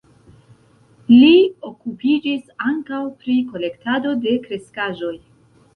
[1.11, 1.33] Li
[1.69, 5.17] okupiĝis ankaŭ pri kolektado de kreskaĵoj.